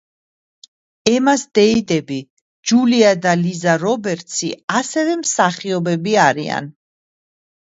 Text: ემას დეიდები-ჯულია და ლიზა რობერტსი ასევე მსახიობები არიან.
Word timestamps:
ემას 1.11 1.43
დეიდები-ჯულია 1.57 3.11
და 3.27 3.35
ლიზა 3.43 3.77
რობერტსი 3.83 4.51
ასევე 4.81 5.15
მსახიობები 5.21 6.17
არიან. 6.27 6.73